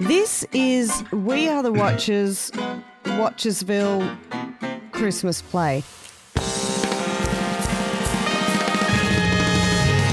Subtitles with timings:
[0.00, 2.50] This is We Are the Watchers,
[3.04, 4.18] Watchersville
[4.90, 5.84] Christmas play.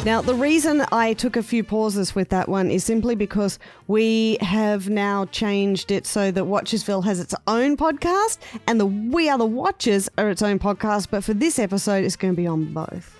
[0.06, 3.58] Now, the reason I took a few pauses with that one is simply because
[3.88, 8.38] we have now changed it so that Watchersville has its own podcast
[8.68, 11.08] and the We Are the Watchers are its own podcast.
[11.10, 13.20] But for this episode, it's going to be on both.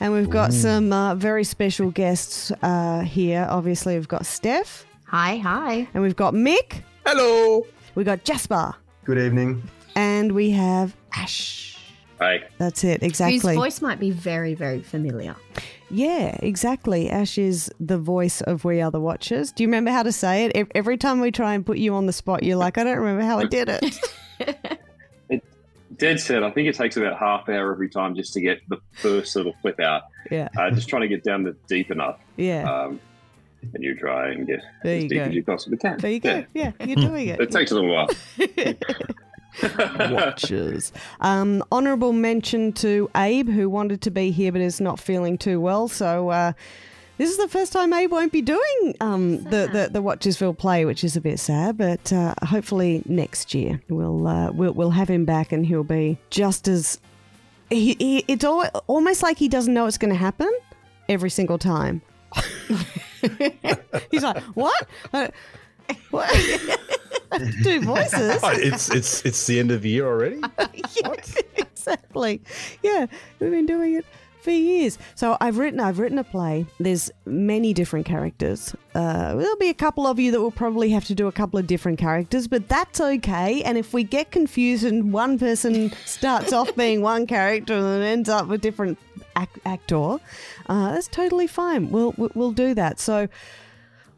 [0.00, 3.46] And we've got some uh, very special guests uh, here.
[3.50, 5.88] Obviously, we've got Steph Hi, hi.
[5.94, 7.66] and we've got Mick, Hello.
[7.94, 9.62] we've got Jasper, Good evening.
[9.96, 11.78] and we have Ash.
[12.18, 13.36] Hey, That's it, exactly.
[13.54, 15.36] Whose voice might be very, very familiar.
[15.88, 17.08] Yeah, exactly.
[17.08, 19.52] Ash is the voice of We Are the Watchers.
[19.52, 20.68] Do you remember how to say it?
[20.74, 23.22] Every time we try and put you on the spot, you're like, I don't remember
[23.22, 24.80] how I did it.
[25.96, 26.42] dead set.
[26.44, 29.54] I think it takes about half hour every time just to get the first little
[29.62, 30.02] flip out.
[30.30, 32.18] Yeah, Uh, just trying to get down to deep enough.
[32.36, 32.68] yeah.
[32.70, 33.00] Um,
[33.74, 35.24] and you try and get There as you deep go.
[35.24, 35.98] as you possibly can.
[35.98, 36.44] There you go.
[36.54, 36.72] Yeah.
[36.78, 37.50] Yeah, you're doing It it.
[37.50, 38.08] takes a little while.
[40.10, 40.92] Watchers.
[41.20, 45.60] Um, honorable mention to Abe, who wanted to be here but is not feeling too
[45.60, 45.88] well.
[45.88, 46.52] So uh,
[47.16, 50.84] this is the first time Abe won't be doing um, the, the the Watchersville play,
[50.84, 51.76] which is a bit sad.
[51.76, 56.18] But uh, hopefully next year we'll uh, we'll we'll have him back and he'll be
[56.30, 57.00] just as.
[57.70, 60.50] He, he, it's al- almost like he doesn't know it's going to happen
[61.08, 62.00] every single time.
[64.10, 64.88] He's like, "What?
[65.12, 65.28] Uh,
[66.10, 66.30] what?"
[67.62, 68.40] Do voices?
[68.42, 70.40] Oh, it's it's it's the end of the year already.
[70.58, 71.14] yeah,
[71.56, 72.40] exactly.
[72.82, 73.06] Yeah,
[73.38, 74.04] we've been doing it
[74.40, 74.98] for years.
[75.14, 76.66] So I've written I've written a play.
[76.80, 78.74] There's many different characters.
[78.94, 81.58] Uh, there'll be a couple of you that will probably have to do a couple
[81.58, 83.62] of different characters, but that's okay.
[83.62, 88.02] And if we get confused and one person starts off being one character and then
[88.02, 88.98] ends up with different
[89.38, 90.18] ac- actor,
[90.68, 91.90] uh, that's totally fine.
[91.90, 93.00] We'll we'll do that.
[93.00, 93.28] So.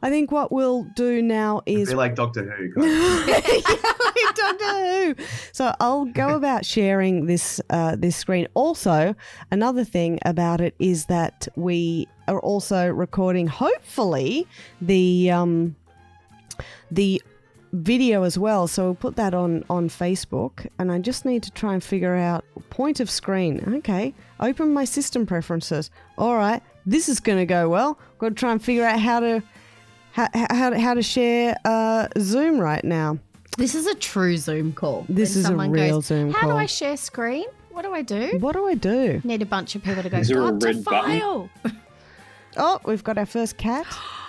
[0.03, 2.73] I think what we'll do now is feel like Doctor Who.
[4.35, 5.15] Doctor Who.
[5.53, 8.47] So I'll go about sharing this uh, this screen.
[8.55, 9.15] Also,
[9.51, 14.47] another thing about it is that we are also recording, hopefully,
[14.81, 15.77] the um,
[16.91, 17.23] the
[17.73, 18.67] video as well.
[18.67, 22.15] So we'll put that on on Facebook, and I just need to try and figure
[22.15, 23.63] out point of screen.
[23.79, 25.91] Okay, open my system preferences.
[26.19, 27.99] All right, this is going to go well.
[28.19, 29.43] Got to try and figure out how to.
[30.13, 33.19] How, how, how to share uh, Zoom right now.
[33.57, 35.07] This is a true Zoom call.
[35.09, 37.47] This When is a real goes, Zoom How call." do I share screen?
[37.71, 38.37] What do I do?
[38.41, 39.21] What do I do?
[39.23, 40.19] Need a bunch of people to go.
[40.19, 41.51] Is there a "Got to red button?" file.
[42.57, 43.87] Oh, we've got our first cat.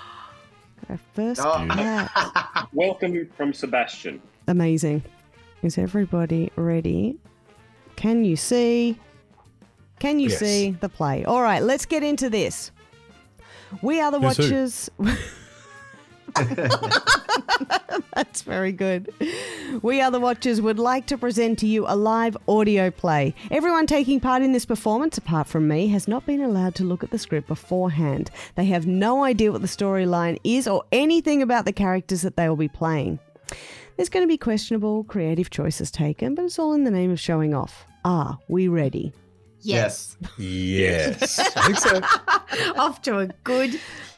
[0.90, 1.66] Our first Oh.
[1.70, 2.68] cat.
[2.74, 4.22] Welcome from Sebastian.
[4.48, 5.04] Amazing.
[5.64, 7.18] Is everybody ready?
[7.96, 9.00] Can you see?
[10.00, 10.40] Can you Yes.
[10.40, 11.24] see the play?
[11.26, 12.72] All right, let's get into this.
[13.82, 14.44] We are the Who's who?
[14.44, 14.90] Watchers.
[18.16, 19.14] That's very good.
[19.82, 23.34] We Are the Watchers would like to present to you a live audio play.
[23.50, 27.04] Everyone taking part in this performance, apart from me, has not been allowed to look
[27.04, 28.30] at the script beforehand.
[28.56, 32.50] They have no idea what the storyline is or anything about the characters that they
[32.50, 33.20] will be playing.
[33.96, 37.20] There's going to be questionable creative choices taken, but it's all in the name of
[37.20, 37.86] showing off.
[38.04, 39.14] Are we ready?
[39.62, 40.18] Yes.
[40.38, 42.02] Yes, I think so.
[42.82, 44.11] Off to a good, f-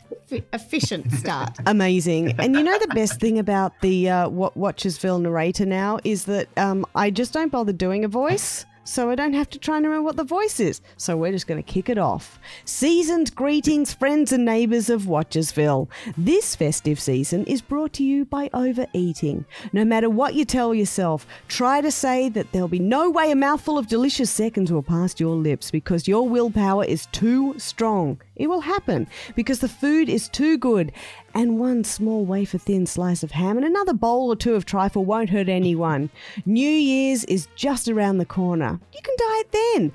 [0.53, 1.57] efficient start.
[1.65, 2.39] Amazing.
[2.39, 6.47] And you know the best thing about the uh, Wa- Watchersville narrator now is that
[6.57, 8.65] um, I just don't bother doing a voice.
[8.85, 10.81] So I don't have to try and remember what the voice is.
[10.97, 12.37] So we're just going to kick it off.
[12.65, 15.87] Seasoned greetings, friends and neighbours of Watchersville.
[16.17, 19.45] This festive season is brought to you by overeating.
[19.71, 23.35] No matter what you tell yourself, try to say that there'll be no way a
[23.35, 28.19] mouthful of delicious seconds will pass your lips because your willpower is too strong.
[28.35, 30.91] It will happen because the food is too good,
[31.33, 35.05] and one small wafer thin slice of ham and another bowl or two of trifle
[35.05, 36.09] won't hurt anyone.
[36.45, 38.79] New Year's is just around the corner.
[38.93, 39.91] You can diet then.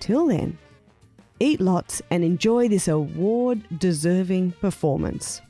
[0.00, 0.58] Till then,
[1.40, 5.40] eat lots and enjoy this award deserving performance.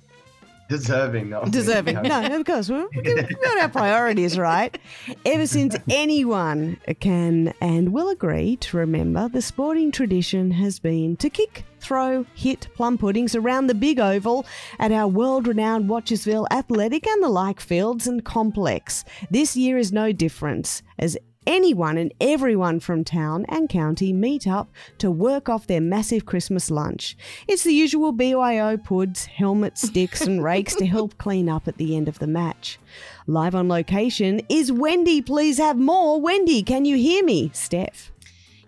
[0.68, 2.02] Deserving, not Deserving.
[2.02, 2.68] No, of course.
[2.68, 4.76] We've got our priorities right.
[5.24, 11.30] Ever since anyone can and will agree to remember, the sporting tradition has been to
[11.30, 14.44] kick, throw, hit plum puddings around the big oval
[14.80, 19.04] at our world renowned Watchersville Athletic and the like fields and complex.
[19.30, 21.16] This year is no different, as
[21.46, 24.68] anyone and everyone from town and county meet up
[24.98, 27.16] to work off their massive Christmas lunch.
[27.46, 31.96] It's the usual BYO puds, helmets, sticks, and rakes to help clean up at the
[31.96, 32.80] end of the match.
[33.28, 35.22] Live on location is Wendy.
[35.22, 36.20] Please have more.
[36.20, 37.52] Wendy, can you hear me?
[37.54, 38.10] Steph.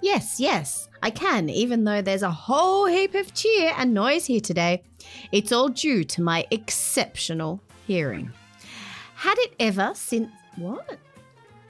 [0.00, 4.40] Yes, yes, I can, even though there's a whole heap of cheer and noise here
[4.40, 4.82] today.
[5.32, 8.32] It's all due to my exceptional hearing.
[9.14, 10.98] Had it ever since what?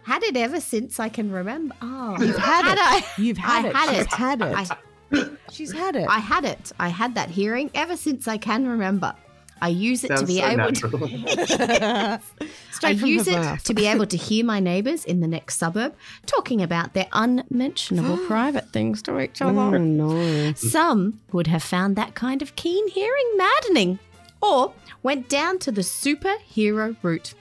[0.02, 1.74] Had it ever since I can remember?
[1.82, 2.78] Oh, You've had, it.
[2.80, 3.74] I, You've had I it.
[3.76, 4.12] had She's it.
[4.12, 4.54] had it.
[4.56, 6.08] I, She's had it.
[6.08, 6.72] I had it.
[6.80, 9.14] I had that hearing ever since I can remember.
[9.60, 10.88] I use it to be so able to.
[11.08, 12.18] natural.
[12.70, 13.62] Straight I use it mouth.
[13.64, 15.94] to be able to hear my neighbours in the next suburb
[16.26, 19.52] talking about their unmentionable private things to each other.
[19.52, 20.52] Mm, oh no.
[20.54, 23.98] Some would have found that kind of keen hearing maddening,
[24.40, 24.72] or
[25.02, 27.34] went down to the superhero route.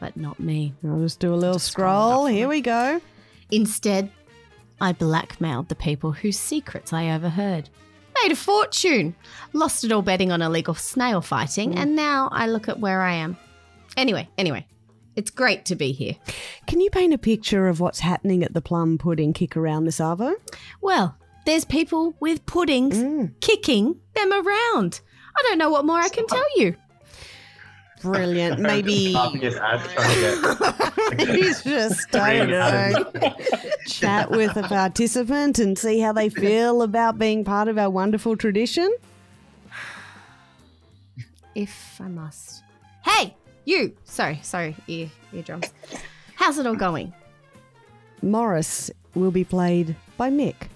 [0.00, 0.74] But not me.
[0.86, 2.26] I'll just do a little Just scroll scroll.
[2.26, 3.00] Here we go.
[3.50, 4.10] Instead,
[4.80, 7.68] I blackmailed the people whose secrets I overheard.
[8.22, 9.14] Made a fortune.
[9.52, 13.14] Lost it all betting on illegal snail fighting, and now I look at where I
[13.14, 13.36] am.
[13.96, 14.66] Anyway, anyway,
[15.16, 16.16] it's great to be here.
[16.66, 19.98] Can you paint a picture of what's happening at the plum pudding kick around this
[20.00, 20.34] arvo?
[20.80, 21.16] Well,
[21.46, 23.40] there's people with puddings Mm.
[23.40, 25.00] kicking them around.
[25.36, 26.74] I don't know what more I can tell you.
[28.02, 28.60] Brilliant.
[28.60, 33.34] Maybe Laughing his ass trying to he's just I don't know.
[33.86, 38.36] Chat with a participant and see how they feel about being part of our wonderful
[38.36, 38.90] tradition.
[41.54, 42.62] If I must.
[43.04, 43.34] Hey,
[43.64, 43.96] you!
[44.04, 45.72] Sorry, sorry, ear, eardrums.
[46.36, 47.12] How's it all going?
[48.22, 50.68] Morris will be played by Mick.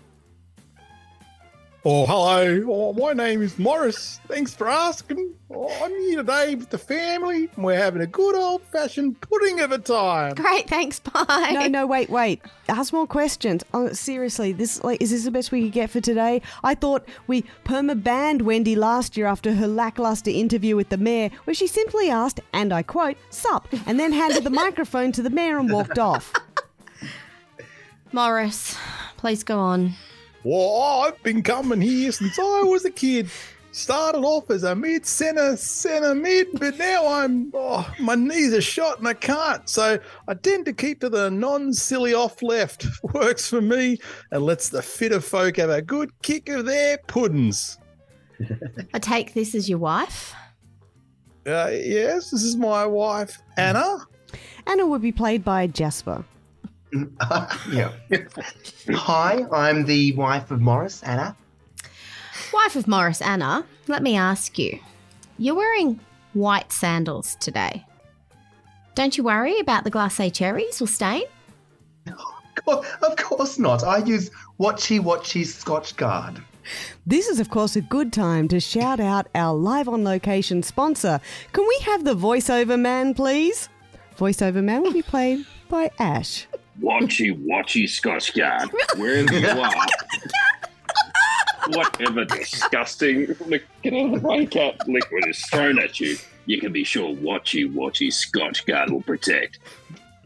[1.85, 2.65] Oh, hello.
[2.69, 4.21] Oh, my name is Morris.
[4.29, 5.35] Thanks for asking.
[5.51, 7.51] Oh, I'm here today with the family.
[7.57, 10.35] and We're having a good old fashioned pudding of a time.
[10.37, 11.51] Great, thanks, bye.
[11.53, 12.41] No, no, wait, wait.
[12.69, 13.65] Ask more questions.
[13.75, 16.41] Oh, seriously, this like is this the best we could get for today?
[16.63, 21.31] I thought we perma banned Wendy last year after her lackluster interview with the mayor,
[21.45, 25.31] where she simply asked, and I quote, "Sup," and then handed the microphone to the
[25.31, 26.33] mayor and walked off.
[28.13, 28.77] Morris,
[29.17, 29.95] please go on.
[30.45, 33.31] Well, I've been coming here since I was a kid.
[33.71, 38.61] Started off as a mid center, center mid, but now I'm, oh, my knees are
[38.61, 39.67] shot and I can't.
[39.67, 39.99] So
[40.29, 42.87] I tend to keep to the non silly off left.
[43.15, 43.99] Works for me
[44.31, 47.79] and lets the fitter folk have a good kick of their puddings.
[48.93, 50.35] I take this as your wife.
[51.47, 53.99] Uh, yes, this is my wife, Anna.
[54.67, 56.25] Anna would be played by Jasper.
[57.71, 57.93] yeah.
[58.91, 61.37] Hi, I'm the wife of Morris, Anna.
[62.53, 64.79] Wife of Morris, Anna, let me ask you.
[65.39, 66.01] You're wearing
[66.35, 67.85] white sandals today.
[68.95, 71.23] Don't you worry about the glacé cherries will stain?
[72.67, 73.83] Co- Of course not.
[73.83, 74.31] I use
[74.61, 76.43] Watchy Watchy Scotch Guard.
[77.07, 81.21] This is, of course, a good time to shout out our live on location sponsor.
[81.53, 83.69] Can we have the voiceover man, please?
[84.19, 86.47] Voiceover man will be played by Ash.
[86.81, 89.87] Watchy, watchy Scotch Guard, wherever you are.
[91.69, 94.49] Whatever disgusting li- get out of the rain
[94.89, 96.17] liquid is thrown at you,
[96.47, 99.61] you can be sure Watchy, watchy Scotch Guard will protect.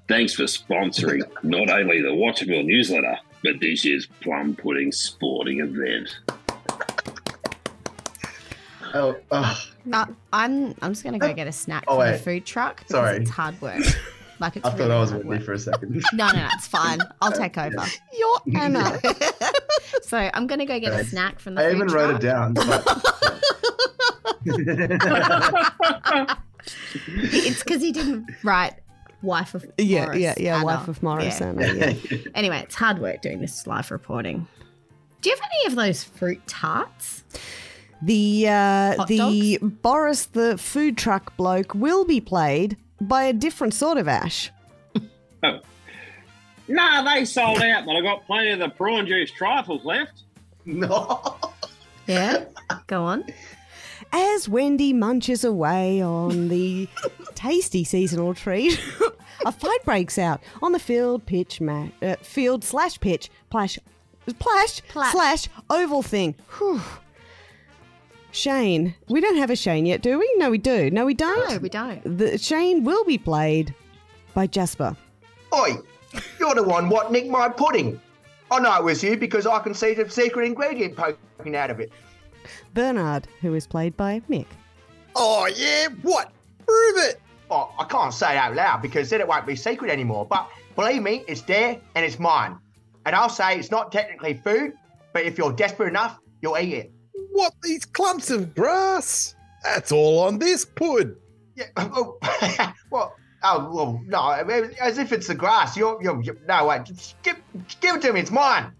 [0.08, 6.16] Thanks for sponsoring not only the Watchville newsletter, but this year's plum pudding sporting event.
[8.94, 12.46] Oh, oh, Uh, I'm I'm just gonna go get a snack Oh, from the food
[12.46, 13.16] truck because Sorry.
[13.18, 13.82] it's hard work.
[14.38, 15.42] Like it's I thought I was with me work.
[15.44, 16.02] for a second.
[16.12, 17.00] No, no, no, it's fine.
[17.22, 17.84] I'll take over.
[18.12, 18.98] You're Anna.
[20.02, 22.06] So I'm gonna go get a snack from the I food even truck.
[22.08, 22.54] wrote it down.
[22.54, 23.02] but-
[27.18, 28.74] It's because he didn't write
[29.22, 30.56] wife of yeah, Morris, yeah, yeah.
[30.56, 30.64] Anna.
[30.64, 31.46] Wife of Morris, Yeah.
[31.48, 31.72] Anna.
[31.72, 31.94] Yeah.
[32.34, 34.46] Anyway, it's hard work doing this live reporting.
[35.20, 37.24] Do you have any of those fruit tarts?
[38.02, 43.74] The uh, Hot the Boris the food truck bloke will be played by a different
[43.74, 44.50] sort of Ash.
[46.68, 50.22] Nah, they sold out, but I got plenty of the prawn juice trifles left.
[50.64, 51.36] no.
[52.08, 52.44] Yeah,
[52.86, 53.24] go on.
[54.12, 56.88] As Wendy munches away on the
[57.34, 58.80] tasty seasonal treat,
[59.44, 63.76] a fight breaks out on the field pitch ma- uh, field slash pitch plash
[64.38, 65.10] plash Plash.
[65.10, 66.36] slash oval thing.
[66.58, 66.80] Whew.
[68.36, 70.30] Shane, we don't have a Shane yet, do we?
[70.36, 70.90] No, we do.
[70.90, 71.50] No, we don't.
[71.50, 72.18] No, we don't.
[72.18, 73.74] The Shane will be played
[74.34, 74.94] by Jasper.
[75.54, 75.76] Oi,
[76.38, 77.98] you're the one what nicked my pudding.
[78.50, 81.80] I know it was you because I can see the secret ingredient poking out of
[81.80, 81.90] it.
[82.74, 84.46] Bernard, who is played by Mick.
[85.14, 86.30] Oh, yeah, what?
[86.66, 87.22] Prove it.
[87.50, 90.26] Oh, I can't say it out loud because then it won't be secret anymore.
[90.26, 92.58] But believe me, it's there and it's mine.
[93.06, 94.74] And I'll say it's not technically food,
[95.14, 96.92] but if you're desperate enough, you'll eat it.
[97.36, 99.34] What, these clumps of grass?
[99.62, 101.16] That's all on this pud.
[101.54, 101.66] Yeah.
[101.76, 102.18] Oh,
[102.90, 103.14] well,
[103.44, 105.76] oh, well, no, I mean, as if it's the grass.
[105.76, 107.36] You're, you're, you're no, wait, just give,
[107.80, 108.20] give it to me.
[108.20, 108.72] It's mine.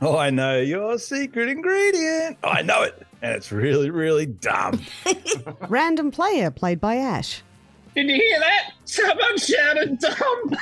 [0.00, 2.38] Oh, I know your secret ingredient.
[2.42, 3.06] I know it.
[3.20, 4.80] And it's really, really dumb.
[5.68, 7.42] Random player, played by Ash.
[7.94, 8.72] Did you hear that?
[8.86, 10.56] Someone shouted dumb.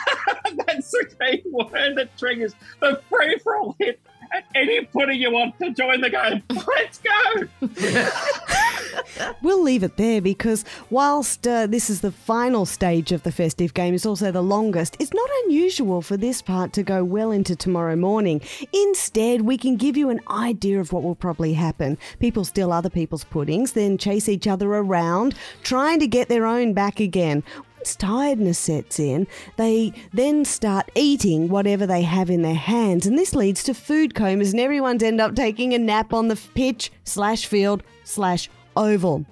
[0.67, 4.10] That's the key word that triggers the free for all hit at
[4.55, 6.43] any footer you want to join the game.
[6.49, 7.49] Let's go.
[9.43, 13.75] We'll leave it there because whilst uh, this is the final stage of the festive
[13.75, 14.97] game, it's also the longest.
[14.99, 18.41] It's not unusual for this part to go well into tomorrow morning.
[18.73, 21.99] Instead, we can give you an idea of what will probably happen.
[22.19, 26.73] People steal other people's puddings, then chase each other around, trying to get their own
[26.75, 27.43] back again.
[27.81, 33.17] Once tiredness sets in, they then start eating whatever they have in their hands, and
[33.17, 36.93] this leads to food comas, and everyone's end up taking a nap on the pitch
[37.05, 39.25] slash field slash oval.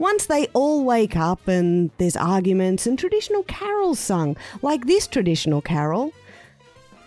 [0.00, 5.62] Once they all wake up and there's arguments and traditional carols sung, like this traditional
[5.62, 6.12] carol.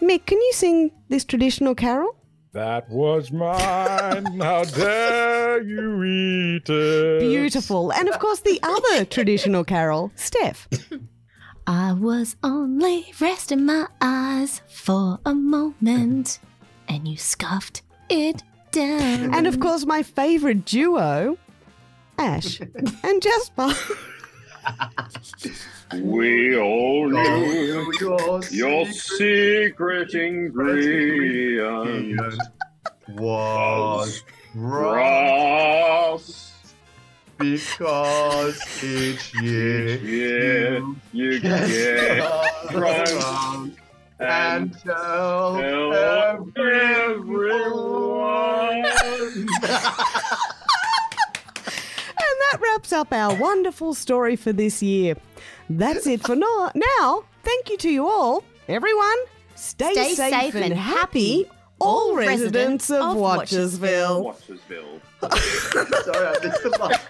[0.01, 2.15] Mick, can you sing this traditional carol?
[2.51, 4.39] That was mine.
[4.39, 7.19] How dare you eat it?
[7.19, 7.93] Beautiful.
[7.93, 10.67] And of course, the other traditional carol, Steph.
[11.67, 16.39] I was only resting my eyes for a moment,
[16.87, 18.41] and you scuffed it
[18.71, 19.35] down.
[19.35, 21.37] And of course, my favourite duo,
[22.17, 22.59] Ash
[23.03, 23.71] and Jasper.
[25.93, 27.58] We all knew
[28.01, 32.19] your secret ingredient
[33.09, 34.23] was
[34.55, 36.53] Ross.
[37.37, 42.17] because each year Yeah, you get get
[42.71, 43.77] drunk drunk
[44.19, 45.93] and and tell tell
[46.57, 48.85] everyone.
[52.21, 52.57] And that
[52.91, 55.15] wraps up our wonderful story for this year.
[55.69, 56.71] That's it for now.
[56.75, 58.43] Now, thank you to you all.
[58.67, 59.17] Everyone,
[59.55, 61.45] stay, Stay safe, safe and and happy,
[61.79, 64.23] all residents of, Watchersville.
[64.25, 65.01] Watchersville.
[66.03, 67.01] Sorry, I missed the mark.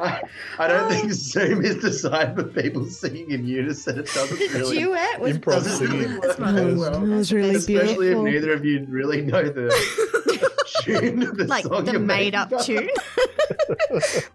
[0.00, 0.22] I,
[0.58, 0.90] I don't oh.
[0.90, 3.98] think Zoom is designed for people singing in unison.
[3.98, 4.78] It doesn't really.
[4.78, 6.20] duet was Improv doesn't really singing.
[6.20, 8.26] work very That was really Especially beautiful.
[8.26, 9.66] if neither of you really know the
[10.86, 12.64] tune of the like song the you're made up making.
[12.78, 12.88] tune.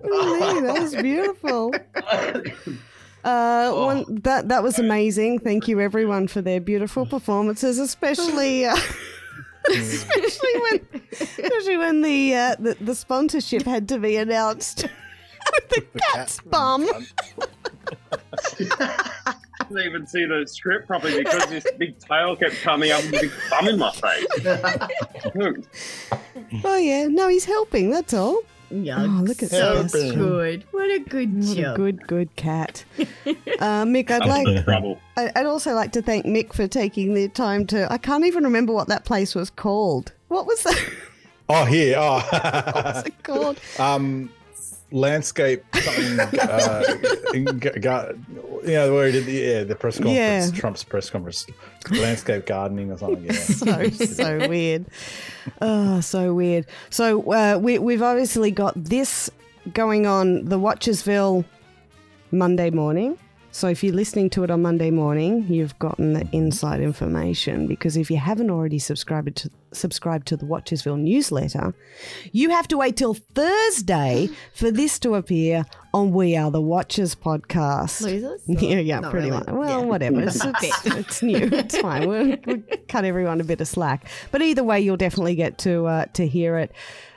[0.01, 1.73] That was beautiful.
[3.23, 5.37] Uh, one that that was amazing.
[5.37, 8.75] Thank you everyone for their beautiful performances, especially uh,
[9.69, 14.87] especially when especially when the, uh, the the sponsorship had to be announced
[15.53, 16.87] with the cat's bum.
[19.71, 23.13] I couldn't even see the script properly because this big tail kept coming up with
[23.15, 24.27] a big thumb in my face.
[26.63, 27.89] Oh yeah, no, he's helping.
[27.89, 28.41] That's all.
[28.69, 30.15] Yeah, Oh, look at so that.
[30.15, 30.63] good.
[30.71, 31.75] What a good What a job.
[31.75, 32.85] good, good cat.
[32.97, 34.47] Uh, Mick, I'd like.
[35.17, 37.91] I- I'd also like to thank Mick for taking the time to.
[37.91, 40.13] I can't even remember what that place was called.
[40.29, 40.81] What was that?
[41.49, 41.97] Oh, here.
[41.99, 43.59] what Oh, was it called?
[43.77, 44.31] um,
[44.91, 46.19] landscape something.
[46.39, 46.83] Uh,
[47.81, 48.13] gar-
[48.63, 50.15] you know where he did the yeah the press conference,
[50.53, 50.59] Yeah.
[50.59, 51.47] Trump's press conference,
[51.89, 53.23] landscape gardening or something.
[53.25, 53.31] Yeah.
[53.33, 54.85] so so weird.
[55.61, 56.65] Oh, so weird.
[56.89, 59.29] So uh, we we've obviously got this
[59.73, 61.45] going on the Watchersville
[62.31, 63.17] Monday morning.
[63.53, 67.97] So if you're listening to it on Monday morning, you've gotten the inside information because
[67.97, 71.73] if you haven't already subscribed to subscribed to the Watchersville newsletter,
[72.31, 77.13] you have to wait till Thursday for this to appear on We Are the Watchers
[77.13, 78.01] podcast.
[78.01, 78.41] Losers?
[78.47, 79.43] Yeah, yeah, pretty really.
[79.45, 79.47] much.
[79.49, 79.85] Well, Yeah.
[79.85, 80.21] whatever.
[80.21, 81.49] It's, it's, it's new.
[81.51, 82.07] It's fine.
[82.07, 84.07] We'll, we'll cut everyone a bit of slack.
[84.31, 86.71] But either way, you'll definitely get to uh, to hear it.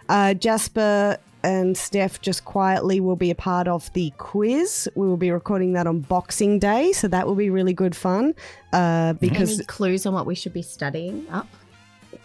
[0.09, 4.89] Uh, Jasper and Steph just quietly will be a part of the quiz.
[4.97, 8.35] We will be recording that on Boxing Day, so that will be really good fun.
[8.73, 11.47] Uh, because Any clues on what we should be studying up?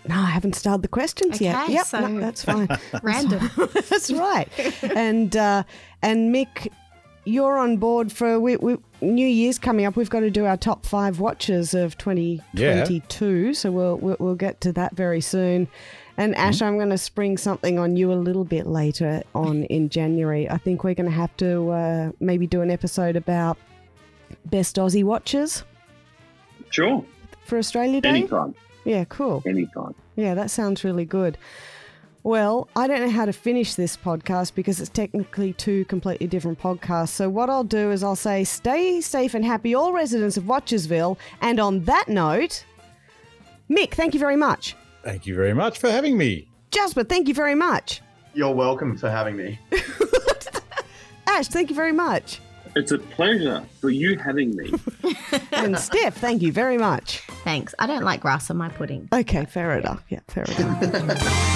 [0.08, 1.64] no, I haven't started the questions yet.
[1.64, 2.68] Okay, Yep, so- no, that's fine.
[3.04, 3.50] Random.
[3.90, 4.48] That's right.
[4.96, 5.64] and uh,
[6.02, 6.70] and Mick,
[7.26, 9.96] you're on board for we, we, New Year's coming up.
[9.98, 13.54] We've got to do our top five watches of 2022.
[13.54, 15.68] So we'll, we'll we'll get to that very soon.
[16.20, 19.88] And Ash, I'm going to spring something on you a little bit later on in
[19.88, 20.50] January.
[20.50, 23.58] I think we're going to have to uh, maybe do an episode about
[24.46, 25.64] best Aussie watches
[26.72, 27.06] Sure.
[27.46, 28.10] for Australia Day.
[28.10, 28.54] Anytime.
[28.84, 29.42] Yeah, cool.
[29.46, 29.96] Anytime.
[30.18, 31.38] Yeah, that sounds really good.
[32.24, 36.60] Well, I don't know how to finish this podcast because it's technically two completely different
[36.60, 37.10] podcasts.
[37.10, 41.18] So, what I'll do is I'll say, stay safe and happy, all residents of Watchersville.
[41.40, 42.66] And on that note,
[43.70, 44.76] Mick, thank you very much.
[45.04, 46.48] Thank you very much for having me.
[46.72, 48.02] Jasper, thank you very much.
[48.34, 49.60] You're welcome for having me.
[51.28, 52.40] Ash, thank you very much.
[52.76, 54.72] It's a pleasure for you having me.
[55.52, 57.20] And Steph, thank you very much.
[57.44, 57.76] Thanks.
[57.80, 59.10] I don't like grass on my pudding.
[59.12, 60.04] Okay, fair enough.
[60.10, 61.56] Yeah, fair enough.